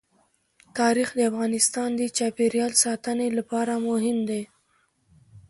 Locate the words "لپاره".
3.37-3.73